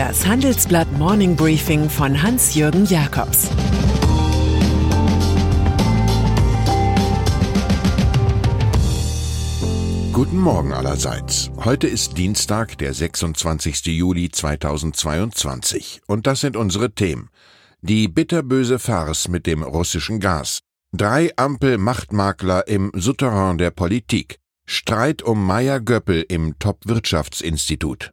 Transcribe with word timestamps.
Das 0.00 0.26
Handelsblatt 0.26 0.90
Morning 0.92 1.36
Briefing 1.36 1.90
von 1.90 2.22
Hans-Jürgen 2.22 2.86
Jakobs 2.86 3.50
Guten 10.14 10.38
Morgen 10.38 10.72
allerseits. 10.72 11.50
Heute 11.62 11.86
ist 11.86 12.16
Dienstag, 12.16 12.78
der 12.78 12.94
26. 12.94 13.88
Juli 13.88 14.30
2022. 14.30 16.00
Und 16.06 16.26
das 16.26 16.40
sind 16.40 16.56
unsere 16.56 16.92
Themen. 16.92 17.28
Die 17.82 18.08
bitterböse 18.08 18.78
Farce 18.78 19.28
mit 19.28 19.46
dem 19.46 19.62
russischen 19.62 20.18
Gas. 20.18 20.60
Drei 20.96 21.30
Ampel-Machtmakler 21.36 22.66
im 22.68 22.90
Souterrain 22.94 23.58
der 23.58 23.70
Politik. 23.70 24.38
Streit 24.64 25.20
um 25.20 25.44
Meier 25.44 25.78
Göppel 25.78 26.24
im 26.26 26.58
Top-Wirtschaftsinstitut. 26.58 28.12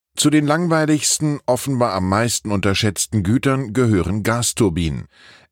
Zu 0.15 0.29
den 0.29 0.45
langweiligsten, 0.45 1.39
offenbar 1.45 1.93
am 1.93 2.09
meisten 2.09 2.51
unterschätzten 2.51 3.23
Gütern 3.23 3.73
gehören 3.73 4.23
Gasturbinen. 4.23 5.05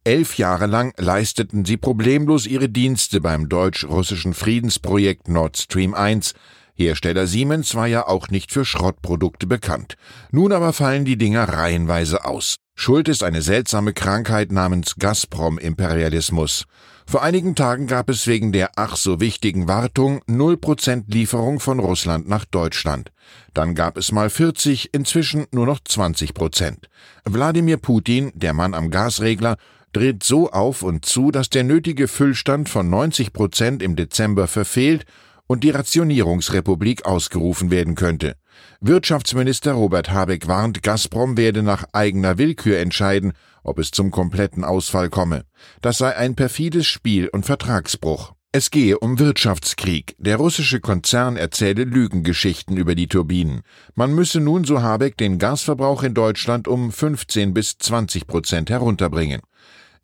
Elf 0.03 0.37
Jahre 0.37 0.65
lang 0.65 0.93
leisteten 0.97 1.65
sie 1.65 1.77
problemlos 1.77 2.45
ihre 2.45 2.69
Dienste 2.69 3.21
beim 3.21 3.49
deutsch-russischen 3.49 4.33
Friedensprojekt 4.33 5.27
Nord 5.27 5.57
Stream 5.57 5.93
1. 5.93 6.33
Hersteller 6.73 7.27
Siemens 7.27 7.75
war 7.75 7.87
ja 7.87 8.07
auch 8.07 8.29
nicht 8.29 8.51
für 8.51 8.63
Schrottprodukte 8.63 9.47
bekannt. 9.47 9.95
Nun 10.31 10.53
aber 10.53 10.71
fallen 10.71 11.03
die 11.03 11.17
Dinger 11.17 11.43
reihenweise 11.43 12.25
aus. 12.25 12.55
Schuld 12.75 13.09
ist 13.09 13.23
eine 13.23 13.41
seltsame 13.41 13.93
Krankheit 13.93 14.53
namens 14.53 14.95
Gazprom-Imperialismus. 14.97 16.65
Vor 17.09 17.23
einigen 17.23 17.55
Tagen 17.55 17.87
gab 17.87 18.07
es 18.07 18.27
wegen 18.27 18.51
der 18.51 18.73
ach 18.75 18.95
so 18.95 19.19
wichtigen 19.19 19.67
Wartung 19.67 20.21
0% 20.29 21.05
Lieferung 21.07 21.59
von 21.59 21.79
Russland 21.79 22.29
nach 22.29 22.45
Deutschland. 22.45 23.11
Dann 23.55 23.73
gab 23.73 23.97
es 23.97 24.11
mal 24.11 24.29
40, 24.29 24.93
inzwischen 24.93 25.47
nur 25.49 25.65
noch 25.65 25.79
20%. 25.79 26.83
Wladimir 27.25 27.77
Putin, 27.77 28.31
der 28.35 28.53
Mann 28.53 28.75
am 28.75 28.91
Gasregler, 28.91 29.57
dreht 29.91 30.21
so 30.21 30.51
auf 30.51 30.83
und 30.83 31.03
zu, 31.03 31.31
dass 31.31 31.49
der 31.49 31.63
nötige 31.63 32.07
Füllstand 32.07 32.69
von 32.69 32.91
90 32.91 33.33
Prozent 33.33 33.81
im 33.81 33.95
Dezember 33.95 34.45
verfehlt 34.45 35.05
und 35.47 35.63
die 35.63 35.71
Rationierungsrepublik 35.71 37.05
ausgerufen 37.05 37.71
werden 37.71 37.95
könnte. 37.95 38.35
Wirtschaftsminister 38.81 39.71
Robert 39.71 40.11
Habeck 40.11 40.47
warnt, 40.47 40.83
Gazprom 40.83 41.37
werde 41.37 41.63
nach 41.63 41.85
eigener 41.91 42.37
Willkür 42.37 42.77
entscheiden, 42.77 43.33
ob 43.63 43.79
es 43.79 43.91
zum 43.91 44.11
kompletten 44.11 44.63
Ausfall 44.63 45.09
komme. 45.09 45.43
Das 45.81 45.97
sei 45.97 46.15
ein 46.15 46.35
perfides 46.35 46.87
Spiel 46.87 47.29
und 47.29 47.45
Vertragsbruch. 47.45 48.33
Es 48.51 48.71
gehe 48.71 48.97
um 48.97 49.19
Wirtschaftskrieg. 49.19 50.15
Der 50.17 50.37
russische 50.37 50.79
Konzern 50.79 51.37
erzähle 51.37 51.83
Lügengeschichten 51.83 52.77
über 52.77 52.95
die 52.95 53.07
Turbinen. 53.07 53.61
Man 53.93 54.15
müsse 54.15 54.39
nun, 54.39 54.63
so 54.63 54.81
Habeck, 54.81 55.17
den 55.17 55.37
Gasverbrauch 55.37 56.01
in 56.01 56.15
Deutschland 56.15 56.67
um 56.67 56.91
15 56.91 57.53
bis 57.53 57.77
20 57.77 58.25
Prozent 58.25 58.71
herunterbringen. 58.71 59.41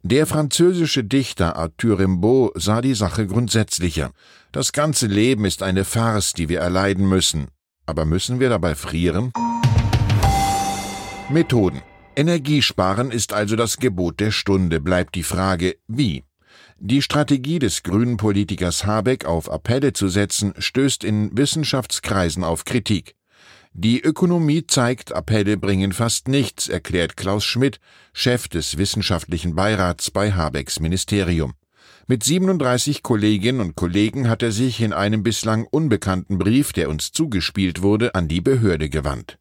Der 0.04 0.28
französische 0.28 1.04
Dichter 1.04 1.56
Arthur 1.56 1.98
Rimbaud 1.98 2.52
sah 2.54 2.82
die 2.82 2.94
Sache 2.94 3.26
grundsätzlicher. 3.26 4.12
Das 4.52 4.72
ganze 4.72 5.08
Leben 5.08 5.46
ist 5.46 5.64
eine 5.64 5.84
Farce, 5.84 6.34
die 6.34 6.48
wir 6.48 6.60
erleiden 6.60 7.10
müssen. 7.10 7.48
Aber 7.88 8.06
müssen 8.06 8.40
wir 8.40 8.50
dabei 8.50 8.76
frieren? 8.76 9.34
Methoden. 11.32 11.82
Energiesparen 12.18 13.12
ist 13.12 13.34
also 13.34 13.56
das 13.56 13.78
Gebot 13.78 14.20
der 14.22 14.32
Stunde, 14.32 14.80
bleibt 14.80 15.16
die 15.16 15.24
Frage, 15.24 15.76
wie? 15.88 16.24
Die 16.80 17.02
Strategie 17.02 17.60
des 17.60 17.84
grünen 17.84 18.16
Politikers 18.16 18.86
Habeck 18.86 19.26
auf 19.26 19.52
Appelle 19.52 19.92
zu 19.92 20.08
setzen, 20.08 20.54
stößt 20.58 21.04
in 21.04 21.38
Wissenschaftskreisen 21.38 22.44
auf 22.44 22.64
Kritik. 22.64 23.16
Die 23.74 24.02
Ökonomie 24.02 24.66
zeigt, 24.66 25.14
Appelle 25.14 25.58
bringen 25.58 25.92
fast 25.92 26.30
nichts, 26.30 26.70
erklärt 26.70 27.18
Klaus 27.18 27.44
Schmidt, 27.44 27.80
Chef 28.14 28.48
des 28.48 28.78
wissenschaftlichen 28.78 29.54
Beirats 29.54 30.12
bei 30.12 30.32
Habecks 30.32 30.80
Ministerium. 30.80 31.54
Mit 32.08 32.24
37 32.24 33.04
Kolleginnen 33.04 33.60
und 33.60 33.76
Kollegen 33.76 34.30
hat 34.30 34.42
er 34.42 34.54
sich 34.54 34.80
in 34.80 34.94
einem 34.94 35.24
bislang 35.24 35.66
unbekannten 35.66 36.38
Brief, 36.38 36.72
der 36.72 36.90
uns 36.90 37.12
zugespielt 37.12 37.82
wurde, 37.82 38.16
an 38.16 38.30
die 38.30 38.42
Behörde 38.42 38.90
gewandt. 38.90 39.38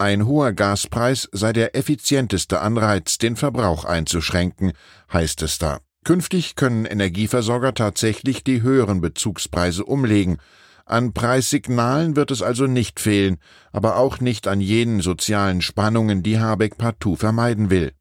Ein 0.00 0.24
hoher 0.24 0.54
Gaspreis 0.54 1.28
sei 1.30 1.52
der 1.52 1.76
effizienteste 1.76 2.62
Anreiz, 2.62 3.18
den 3.18 3.36
Verbrauch 3.36 3.84
einzuschränken, 3.84 4.72
heißt 5.12 5.42
es 5.42 5.58
da. 5.58 5.80
Künftig 6.04 6.56
können 6.56 6.86
Energieversorger 6.86 7.74
tatsächlich 7.74 8.42
die 8.42 8.62
höheren 8.62 9.02
Bezugspreise 9.02 9.84
umlegen, 9.84 10.38
an 10.86 11.12
Preissignalen 11.12 12.16
wird 12.16 12.30
es 12.30 12.40
also 12.40 12.66
nicht 12.66 12.98
fehlen, 12.98 13.36
aber 13.72 13.96
auch 13.96 14.20
nicht 14.20 14.48
an 14.48 14.62
jenen 14.62 15.02
sozialen 15.02 15.60
Spannungen, 15.60 16.22
die 16.22 16.40
Habeck 16.40 16.78
partout 16.78 17.16
vermeiden 17.16 17.68
will. 17.68 17.92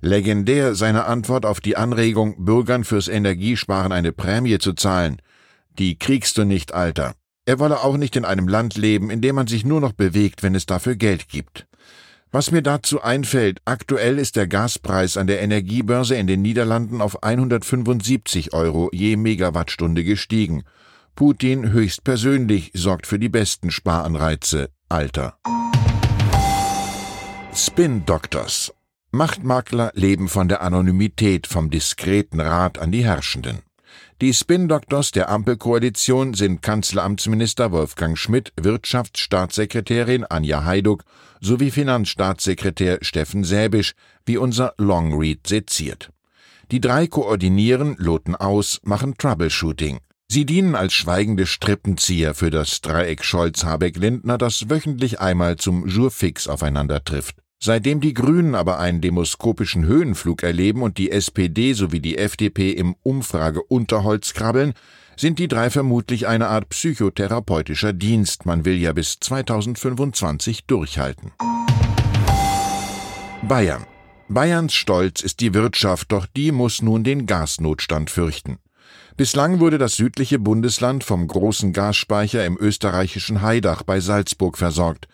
Legendär 0.00 0.74
seine 0.74 1.04
Antwort 1.04 1.46
auf 1.46 1.60
die 1.60 1.76
Anregung, 1.76 2.44
Bürgern 2.44 2.82
fürs 2.82 3.06
Energiesparen 3.06 3.92
eine 3.92 4.12
Prämie 4.12 4.58
zu 4.58 4.72
zahlen. 4.72 5.22
Die 5.78 5.98
kriegst 5.98 6.36
du 6.36 6.44
nicht, 6.44 6.74
Alter. 6.74 7.14
Er 7.46 7.58
wolle 7.58 7.82
auch 7.82 7.98
nicht 7.98 8.16
in 8.16 8.24
einem 8.24 8.48
Land 8.48 8.76
leben, 8.76 9.10
in 9.10 9.20
dem 9.20 9.34
man 9.34 9.46
sich 9.46 9.66
nur 9.66 9.80
noch 9.80 9.92
bewegt, 9.92 10.42
wenn 10.42 10.54
es 10.54 10.64
dafür 10.64 10.96
Geld 10.96 11.28
gibt. 11.28 11.66
Was 12.30 12.50
mir 12.50 12.62
dazu 12.62 13.02
einfällt, 13.02 13.60
aktuell 13.64 14.18
ist 14.18 14.36
der 14.36 14.48
Gaspreis 14.48 15.16
an 15.16 15.26
der 15.26 15.40
Energiebörse 15.42 16.16
in 16.16 16.26
den 16.26 16.42
Niederlanden 16.42 17.00
auf 17.00 17.22
175 17.22 18.54
Euro 18.54 18.88
je 18.92 19.16
Megawattstunde 19.16 20.04
gestiegen. 20.04 20.64
Putin 21.14 21.70
höchstpersönlich 21.70 22.72
sorgt 22.74 23.06
für 23.06 23.18
die 23.18 23.28
besten 23.28 23.70
Sparanreize. 23.70 24.70
Alter. 24.88 25.36
Spin 27.54 28.04
Doctors. 28.04 28.72
Machtmakler 29.12 29.92
leben 29.94 30.28
von 30.28 30.48
der 30.48 30.60
Anonymität, 30.62 31.46
vom 31.46 31.70
diskreten 31.70 32.40
Rat 32.40 32.80
an 32.80 32.90
die 32.90 33.04
Herrschenden. 33.04 33.60
Die 34.20 34.32
Spin-Doctors 34.32 35.10
der 35.10 35.28
Ampelkoalition 35.28 36.34
sind 36.34 36.62
Kanzleramtsminister 36.62 37.72
Wolfgang 37.72 38.16
Schmidt, 38.16 38.52
Wirtschaftsstaatssekretärin 38.56 40.24
Anja 40.24 40.64
Heiduck 40.64 41.02
sowie 41.40 41.72
Finanzstaatssekretär 41.72 42.98
Steffen 43.02 43.42
Säbisch, 43.42 43.94
wie 44.24 44.36
unser 44.36 44.74
Longread 44.78 45.44
seziert. 45.48 46.10
Die 46.70 46.80
drei 46.80 47.08
koordinieren, 47.08 47.96
loten 47.98 48.36
aus, 48.36 48.80
machen 48.84 49.18
Troubleshooting. 49.18 49.98
Sie 50.28 50.46
dienen 50.46 50.76
als 50.76 50.94
schweigende 50.94 51.46
Strippenzieher 51.46 52.34
für 52.34 52.50
das 52.50 52.80
Dreieck 52.80 53.24
Scholz-Habeck-Lindner, 53.24 54.38
das 54.38 54.70
wöchentlich 54.70 55.20
einmal 55.20 55.56
zum 55.56 55.88
Jourfix 55.88 56.46
aufeinander 56.46 57.02
trifft. 57.02 57.43
Seitdem 57.64 58.02
die 58.02 58.12
Grünen 58.12 58.54
aber 58.54 58.78
einen 58.78 59.00
demoskopischen 59.00 59.86
Höhenflug 59.86 60.42
erleben 60.42 60.82
und 60.82 60.98
die 60.98 61.10
SPD 61.10 61.72
sowie 61.72 62.00
die 62.00 62.18
FDP 62.18 62.72
im 62.72 62.94
Umfrage-Unterholz 63.02 64.34
krabbeln, 64.34 64.74
sind 65.16 65.38
die 65.38 65.48
drei 65.48 65.70
vermutlich 65.70 66.26
eine 66.26 66.48
Art 66.48 66.68
psychotherapeutischer 66.68 67.94
Dienst. 67.94 68.44
Man 68.44 68.66
will 68.66 68.76
ja 68.76 68.92
bis 68.92 69.18
2025 69.18 70.66
durchhalten. 70.66 71.32
Bayern. 73.48 73.86
Bayerns 74.28 74.74
Stolz 74.74 75.22
ist 75.22 75.40
die 75.40 75.54
Wirtschaft, 75.54 76.12
doch 76.12 76.26
die 76.26 76.52
muss 76.52 76.82
nun 76.82 77.02
den 77.02 77.24
Gasnotstand 77.24 78.10
fürchten. 78.10 78.58
Bislang 79.16 79.58
wurde 79.58 79.78
das 79.78 79.96
südliche 79.96 80.38
Bundesland 80.38 81.02
vom 81.02 81.26
großen 81.26 81.72
Gasspeicher 81.72 82.44
im 82.44 82.58
österreichischen 82.60 83.40
Haidach 83.40 83.84
bei 83.84 84.00
Salzburg 84.00 84.58
versorgt. 84.58 85.08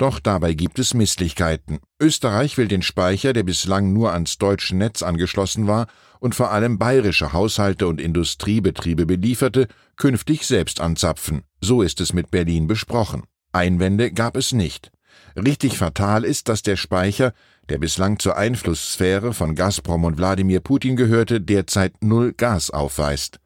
Doch 0.00 0.18
dabei 0.18 0.54
gibt 0.54 0.78
es 0.78 0.94
Misslichkeiten. 0.94 1.78
Österreich 2.00 2.56
will 2.56 2.68
den 2.68 2.80
Speicher, 2.80 3.34
der 3.34 3.42
bislang 3.42 3.92
nur 3.92 4.14
ans 4.14 4.38
deutsche 4.38 4.74
Netz 4.74 5.02
angeschlossen 5.02 5.66
war 5.66 5.88
und 6.20 6.34
vor 6.34 6.52
allem 6.52 6.78
bayerische 6.78 7.34
Haushalte 7.34 7.86
und 7.86 8.00
Industriebetriebe 8.00 9.04
belieferte, 9.04 9.68
künftig 9.96 10.46
selbst 10.46 10.80
anzapfen. 10.80 11.42
So 11.60 11.82
ist 11.82 12.00
es 12.00 12.14
mit 12.14 12.30
Berlin 12.30 12.66
besprochen. 12.66 13.24
Einwände 13.52 14.10
gab 14.10 14.38
es 14.38 14.52
nicht. 14.52 14.90
Richtig 15.36 15.76
fatal 15.76 16.24
ist, 16.24 16.48
dass 16.48 16.62
der 16.62 16.76
Speicher, 16.76 17.34
der 17.68 17.76
bislang 17.76 18.18
zur 18.18 18.38
Einflusssphäre 18.38 19.34
von 19.34 19.54
Gazprom 19.54 20.04
und 20.04 20.16
Wladimir 20.16 20.60
Putin 20.60 20.96
gehörte, 20.96 21.42
derzeit 21.42 22.02
null 22.02 22.32
Gas 22.32 22.70
aufweist. 22.70 23.38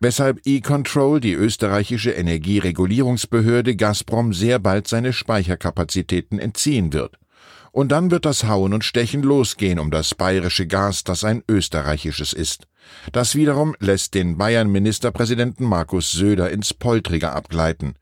Weshalb 0.00 0.40
E-Control, 0.44 1.20
die 1.20 1.32
österreichische 1.32 2.10
Energieregulierungsbehörde, 2.10 3.76
Gazprom 3.76 4.32
sehr 4.32 4.58
bald 4.58 4.88
seine 4.88 5.12
Speicherkapazitäten 5.12 6.38
entziehen 6.38 6.92
wird. 6.92 7.18
Und 7.72 7.92
dann 7.92 8.10
wird 8.10 8.24
das 8.24 8.44
Hauen 8.44 8.74
und 8.74 8.84
Stechen 8.84 9.22
losgehen 9.22 9.78
um 9.78 9.90
das 9.90 10.14
bayerische 10.14 10.66
Gas, 10.66 11.04
das 11.04 11.24
ein 11.24 11.42
österreichisches 11.48 12.32
ist. 12.32 12.66
Das 13.12 13.34
wiederum 13.34 13.76
lässt 13.78 14.14
den 14.14 14.38
Bayern-Ministerpräsidenten 14.38 15.64
Markus 15.64 16.10
Söder 16.12 16.50
ins 16.50 16.74
Poltrige 16.74 17.32
abgleiten. 17.32 17.94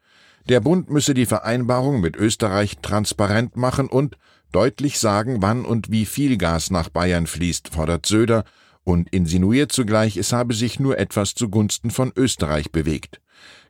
Der 0.48 0.60
Bund 0.60 0.90
müsse 0.90 1.12
die 1.12 1.26
Vereinbarung 1.26 2.00
mit 2.00 2.16
Österreich 2.16 2.78
transparent 2.80 3.56
machen 3.56 3.88
und 3.88 4.16
deutlich 4.52 4.98
sagen, 4.98 5.42
wann 5.42 5.64
und 5.64 5.90
wie 5.90 6.06
viel 6.06 6.38
Gas 6.38 6.70
nach 6.70 6.88
Bayern 6.88 7.26
fließt, 7.26 7.68
fordert 7.68 8.06
Söder 8.06 8.44
und 8.86 9.10
insinuiert 9.10 9.72
zugleich, 9.72 10.16
es 10.16 10.32
habe 10.32 10.54
sich 10.54 10.78
nur 10.78 10.98
etwas 10.98 11.34
zugunsten 11.34 11.90
von 11.90 12.12
Österreich 12.16 12.70
bewegt. 12.70 13.20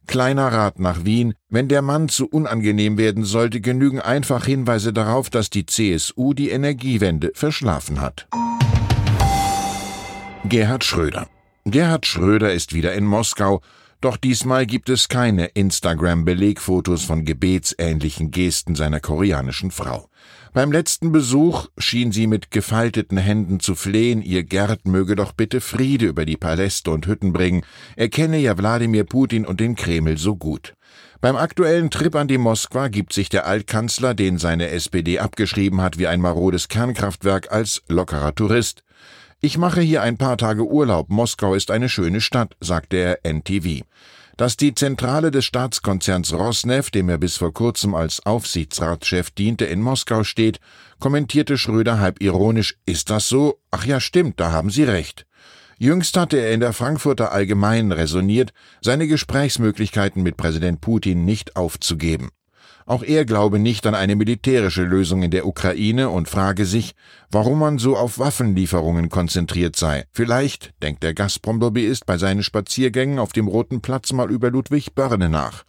Kleiner 0.06 0.52
Rat 0.52 0.78
nach 0.78 1.04
Wien, 1.04 1.34
wenn 1.48 1.68
der 1.68 1.82
Mann 1.82 2.08
zu 2.08 2.28
unangenehm 2.28 2.98
werden 2.98 3.24
sollte, 3.24 3.60
genügen 3.60 4.00
einfach 4.00 4.44
Hinweise 4.44 4.92
darauf, 4.92 5.30
dass 5.30 5.50
die 5.50 5.66
CSU 5.66 6.34
die 6.34 6.50
Energiewende 6.50 7.32
verschlafen 7.34 8.00
hat. 8.00 8.28
Gerhard 10.44 10.84
Schröder 10.84 11.28
Gerhard 11.64 12.06
Schröder 12.06 12.52
ist 12.52 12.74
wieder 12.74 12.92
in 12.94 13.04
Moskau 13.04 13.62
doch 14.00 14.18
diesmal 14.18 14.66
gibt 14.66 14.90
es 14.90 15.08
keine 15.08 15.46
Instagram-Belegfotos 15.46 17.04
von 17.04 17.24
gebetsähnlichen 17.24 18.30
Gesten 18.30 18.74
seiner 18.74 19.00
koreanischen 19.00 19.70
Frau. 19.70 20.08
Beim 20.56 20.72
letzten 20.72 21.12
Besuch 21.12 21.68
schien 21.76 22.12
sie 22.12 22.26
mit 22.26 22.50
gefalteten 22.50 23.18
Händen 23.18 23.60
zu 23.60 23.74
flehen, 23.74 24.22
ihr 24.22 24.42
Gerd 24.42 24.88
möge 24.88 25.14
doch 25.14 25.32
bitte 25.32 25.60
Friede 25.60 26.06
über 26.06 26.24
die 26.24 26.38
Paläste 26.38 26.92
und 26.92 27.06
Hütten 27.06 27.34
bringen. 27.34 27.62
Er 27.94 28.08
kenne 28.08 28.38
ja 28.38 28.56
Wladimir 28.56 29.04
Putin 29.04 29.44
und 29.44 29.60
den 29.60 29.74
Kreml 29.74 30.16
so 30.16 30.34
gut. 30.34 30.72
Beim 31.20 31.36
aktuellen 31.36 31.90
Trip 31.90 32.14
an 32.14 32.26
die 32.26 32.38
Moskwa 32.38 32.88
gibt 32.88 33.12
sich 33.12 33.28
der 33.28 33.46
Altkanzler, 33.46 34.14
den 34.14 34.38
seine 34.38 34.68
SPD 34.68 35.18
abgeschrieben 35.18 35.82
hat 35.82 35.98
wie 35.98 36.06
ein 36.06 36.22
marodes 36.22 36.68
Kernkraftwerk, 36.68 37.52
als 37.52 37.82
lockerer 37.88 38.34
Tourist. 38.34 38.82
Ich 39.40 39.58
mache 39.58 39.82
hier 39.82 40.00
ein 40.00 40.16
paar 40.16 40.38
Tage 40.38 40.66
Urlaub. 40.66 41.10
Moskau 41.10 41.54
ist 41.54 41.70
eine 41.70 41.90
schöne 41.90 42.22
Stadt, 42.22 42.56
sagte 42.60 42.96
er 42.96 43.18
NTV. 43.30 43.82
Dass 44.36 44.58
die 44.58 44.74
Zentrale 44.74 45.30
des 45.30 45.46
Staatskonzerns 45.46 46.34
Rosneft, 46.34 46.94
dem 46.94 47.08
er 47.08 47.16
bis 47.16 47.38
vor 47.38 47.54
kurzem 47.54 47.94
als 47.94 48.24
Aufsichtsratschef 48.26 49.30
diente, 49.30 49.64
in 49.64 49.80
Moskau 49.80 50.24
steht, 50.24 50.60
kommentierte 50.98 51.56
Schröder 51.56 52.00
halb 52.00 52.20
ironisch, 52.20 52.76
ist 52.84 53.08
das 53.08 53.28
so? 53.28 53.60
Ach 53.70 53.86
ja, 53.86 53.98
stimmt, 53.98 54.38
da 54.38 54.52
haben 54.52 54.68
Sie 54.68 54.84
recht. 54.84 55.26
Jüngst 55.78 56.18
hatte 56.18 56.36
er 56.36 56.52
in 56.52 56.60
der 56.60 56.74
Frankfurter 56.74 57.32
Allgemeinen 57.32 57.92
resoniert, 57.92 58.52
seine 58.82 59.06
Gesprächsmöglichkeiten 59.06 60.22
mit 60.22 60.36
Präsident 60.36 60.82
Putin 60.82 61.24
nicht 61.24 61.56
aufzugeben. 61.56 62.28
Auch 62.86 63.02
er 63.02 63.24
glaube 63.24 63.58
nicht 63.58 63.84
an 63.86 63.96
eine 63.96 64.14
militärische 64.14 64.84
Lösung 64.84 65.24
in 65.24 65.32
der 65.32 65.44
Ukraine 65.44 66.08
und 66.08 66.28
frage 66.28 66.64
sich, 66.64 66.94
warum 67.32 67.58
man 67.58 67.78
so 67.78 67.96
auf 67.96 68.20
Waffenlieferungen 68.20 69.08
konzentriert 69.08 69.74
sei. 69.74 70.04
Vielleicht 70.12 70.72
denkt 70.82 71.02
der 71.02 71.12
Gazprom-Lobbyist 71.12 72.06
bei 72.06 72.16
seinen 72.16 72.44
Spaziergängen 72.44 73.18
auf 73.18 73.32
dem 73.32 73.48
Roten 73.48 73.80
Platz 73.80 74.12
mal 74.12 74.30
über 74.30 74.52
Ludwig 74.52 74.94
Börne 74.94 75.28
nach. 75.28 75.64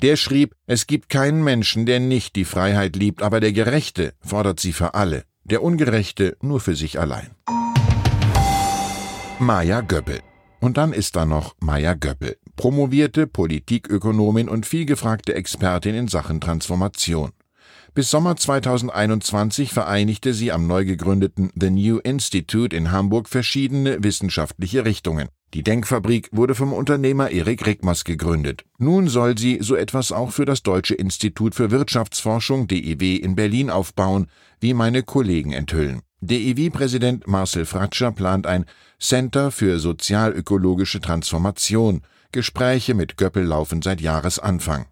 Der 0.00 0.16
schrieb, 0.16 0.54
es 0.66 0.86
gibt 0.86 1.10
keinen 1.10 1.44
Menschen, 1.44 1.84
der 1.84 2.00
nicht 2.00 2.36
die 2.36 2.46
Freiheit 2.46 2.96
liebt, 2.96 3.22
aber 3.22 3.40
der 3.40 3.52
Gerechte 3.52 4.14
fordert 4.20 4.58
sie 4.58 4.72
für 4.72 4.94
alle, 4.94 5.24
der 5.44 5.62
Ungerechte 5.62 6.38
nur 6.40 6.60
für 6.60 6.74
sich 6.74 6.98
allein. 6.98 7.32
Maja 9.38 9.82
Göppel 9.82 10.20
und 10.62 10.76
dann 10.76 10.92
ist 10.92 11.16
da 11.16 11.26
noch 11.26 11.56
Maya 11.58 11.94
Göppel, 11.94 12.36
promovierte 12.56 13.26
Politikökonomin 13.26 14.48
und 14.48 14.66
vielgefragte 14.66 15.34
Expertin 15.34 15.94
in 15.94 16.08
Sachen 16.08 16.40
Transformation. 16.40 17.32
Bis 17.94 18.10
Sommer 18.10 18.36
2021 18.36 19.70
vereinigte 19.70 20.32
sie 20.32 20.50
am 20.50 20.66
neu 20.66 20.86
gegründeten 20.86 21.50
The 21.54 21.70
New 21.70 21.98
Institute 21.98 22.74
in 22.74 22.90
Hamburg 22.90 23.28
verschiedene 23.28 24.02
wissenschaftliche 24.02 24.86
Richtungen. 24.86 25.28
Die 25.52 25.62
Denkfabrik 25.62 26.30
wurde 26.32 26.54
vom 26.54 26.72
Unternehmer 26.72 27.30
Erik 27.30 27.66
Rickmers 27.66 28.04
gegründet. 28.04 28.64
Nun 28.78 29.08
soll 29.08 29.36
sie 29.36 29.58
so 29.60 29.76
etwas 29.76 30.10
auch 30.10 30.30
für 30.30 30.46
das 30.46 30.62
Deutsche 30.62 30.94
Institut 30.94 31.54
für 31.54 31.70
Wirtschaftsforschung 31.70 32.66
DIW 32.66 33.16
in 33.16 33.34
Berlin 33.34 33.68
aufbauen, 33.68 34.28
wie 34.60 34.72
meine 34.72 35.02
Kollegen 35.02 35.52
enthüllen. 35.52 36.00
DEW-Präsident 36.22 37.26
Marcel 37.26 37.66
Fratscher 37.66 38.12
plant 38.12 38.46
ein 38.46 38.64
Center 38.98 39.50
für 39.50 39.78
sozialökologische 39.78 41.00
Transformation. 41.00 42.00
Gespräche 42.32 42.94
mit 42.94 43.16
Göppel 43.16 43.44
laufen 43.44 43.82
seit 43.82 44.00
Jahresanfang. 44.00 44.86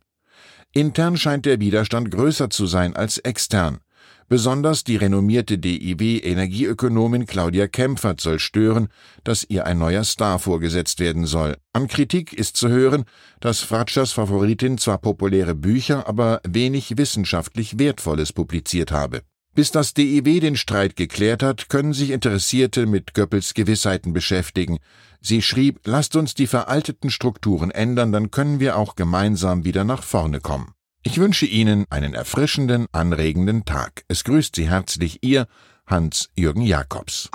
Intern 0.72 1.16
scheint 1.16 1.46
der 1.46 1.58
Widerstand 1.58 2.10
größer 2.10 2.50
zu 2.50 2.66
sein 2.66 2.94
als 2.94 3.18
extern. 3.18 3.80
Besonders 4.28 4.84
die 4.84 4.94
renommierte 4.94 5.58
DIW-Energieökonomin 5.58 7.26
Claudia 7.26 7.66
Kempfert 7.66 8.20
soll 8.20 8.38
stören, 8.38 8.86
dass 9.24 9.44
ihr 9.48 9.66
ein 9.66 9.78
neuer 9.78 10.04
Star 10.04 10.38
vorgesetzt 10.38 11.00
werden 11.00 11.26
soll. 11.26 11.56
An 11.72 11.88
Kritik 11.88 12.32
ist 12.32 12.56
zu 12.56 12.68
hören, 12.68 13.06
dass 13.40 13.58
Fratschers 13.58 14.12
Favoritin 14.12 14.78
zwar 14.78 14.98
populäre 14.98 15.56
Bücher, 15.56 16.06
aber 16.06 16.40
wenig 16.46 16.96
wissenschaftlich 16.96 17.80
Wertvolles 17.80 18.32
publiziert 18.32 18.92
habe. 18.92 19.22
Bis 19.52 19.72
das 19.72 19.94
DIW 19.94 20.38
den 20.38 20.56
Streit 20.56 20.94
geklärt 20.94 21.42
hat, 21.42 21.68
können 21.68 21.92
sich 21.92 22.10
Interessierte 22.10 22.86
mit 22.86 23.14
Goebbels 23.14 23.52
Gewissheiten 23.54 24.12
beschäftigen. 24.12 24.78
Sie 25.20 25.42
schrieb, 25.42 25.80
lasst 25.84 26.16
uns 26.16 26.34
die 26.34 26.46
veralteten 26.46 27.10
Strukturen 27.10 27.70
ändern, 27.70 28.12
dann 28.12 28.30
können 28.30 28.60
wir 28.60 28.76
auch 28.76 28.96
gemeinsam 28.96 29.64
wieder 29.64 29.84
nach 29.84 30.02
vorne 30.02 30.40
kommen. 30.40 30.72
Ich 31.02 31.18
wünsche 31.18 31.46
Ihnen 31.46 31.86
einen 31.90 32.14
erfrischenden, 32.14 32.86
anregenden 32.92 33.64
Tag. 33.64 34.04
Es 34.08 34.24
grüßt 34.24 34.56
Sie 34.56 34.68
herzlich 34.68 35.18
Ihr 35.22 35.46
Hans-Jürgen 35.86 36.62
Jakobs. 36.62 37.30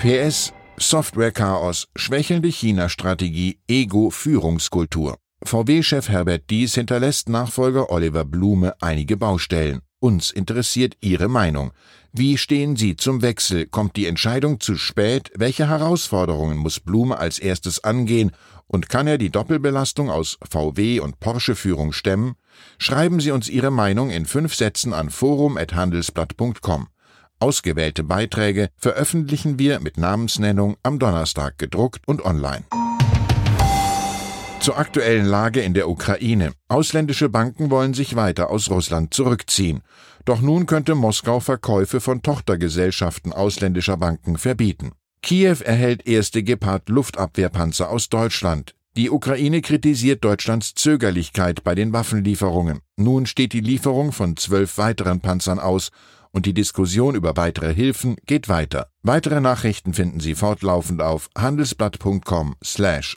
PS 0.00 0.52
Software-Chaos, 0.78 1.88
schwächelnde 1.94 2.48
China-Strategie, 2.48 3.60
Ego-Führungskultur. 3.68 5.18
VW-Chef 5.42 6.08
Herbert 6.08 6.48
Dies 6.48 6.74
hinterlässt 6.74 7.28
Nachfolger 7.28 7.90
Oliver 7.90 8.24
Blume 8.24 8.74
einige 8.80 9.16
Baustellen. 9.16 9.80
Uns 10.00 10.30
interessiert 10.30 10.96
Ihre 11.02 11.28
Meinung. 11.28 11.72
Wie 12.12 12.38
stehen 12.38 12.74
Sie 12.74 12.96
zum 12.96 13.20
Wechsel? 13.20 13.66
Kommt 13.66 13.96
die 13.96 14.06
Entscheidung 14.06 14.58
zu 14.58 14.76
spät? 14.76 15.30
Welche 15.36 15.68
Herausforderungen 15.68 16.56
muss 16.56 16.80
Blume 16.80 17.18
als 17.18 17.38
erstes 17.38 17.84
angehen? 17.84 18.32
Und 18.66 18.88
kann 18.88 19.06
er 19.06 19.18
die 19.18 19.28
Doppelbelastung 19.28 20.10
aus 20.10 20.38
VW 20.48 21.00
und 21.00 21.20
Porsche-Führung 21.20 21.92
stemmen? 21.92 22.36
Schreiben 22.78 23.20
Sie 23.20 23.30
uns 23.30 23.50
Ihre 23.50 23.70
Meinung 23.70 24.08
in 24.08 24.24
fünf 24.24 24.54
Sätzen 24.54 24.94
an 24.94 25.10
forum.handelsblatt.com. 25.10 26.88
Ausgewählte 27.38 28.02
Beiträge 28.02 28.70
veröffentlichen 28.76 29.58
wir 29.58 29.80
mit 29.80 29.98
Namensnennung 29.98 30.76
am 30.82 30.98
Donnerstag 30.98 31.58
gedruckt 31.58 32.08
und 32.08 32.24
online. 32.24 32.64
Zur 34.60 34.76
aktuellen 34.76 35.24
Lage 35.24 35.62
in 35.62 35.72
der 35.72 35.88
Ukraine. 35.88 36.52
Ausländische 36.68 37.30
Banken 37.30 37.70
wollen 37.70 37.94
sich 37.94 38.14
weiter 38.14 38.50
aus 38.50 38.70
Russland 38.70 39.14
zurückziehen. 39.14 39.80
Doch 40.26 40.42
nun 40.42 40.66
könnte 40.66 40.94
Moskau 40.94 41.40
Verkäufe 41.40 41.98
von 42.02 42.20
Tochtergesellschaften 42.20 43.32
ausländischer 43.32 43.96
Banken 43.96 44.36
verbieten. 44.36 44.92
Kiew 45.22 45.56
erhält 45.64 46.06
erste 46.06 46.42
Gepard-Luftabwehrpanzer 46.42 47.88
aus 47.88 48.10
Deutschland. 48.10 48.74
Die 48.98 49.08
Ukraine 49.08 49.62
kritisiert 49.62 50.22
Deutschlands 50.24 50.74
Zögerlichkeit 50.74 51.64
bei 51.64 51.74
den 51.74 51.94
Waffenlieferungen. 51.94 52.80
Nun 52.96 53.24
steht 53.24 53.54
die 53.54 53.60
Lieferung 53.60 54.12
von 54.12 54.36
zwölf 54.36 54.76
weiteren 54.76 55.20
Panzern 55.20 55.58
aus 55.58 55.90
und 56.32 56.44
die 56.44 56.54
Diskussion 56.54 57.14
über 57.14 57.36
weitere 57.38 57.74
Hilfen 57.74 58.16
geht 58.26 58.50
weiter. 58.50 58.88
Weitere 59.02 59.40
Nachrichten 59.40 59.94
finden 59.94 60.20
Sie 60.20 60.34
fortlaufend 60.34 61.00
auf 61.00 61.30
handelsblatt.com/Ukraine. 61.34 62.56
slash 62.62 63.16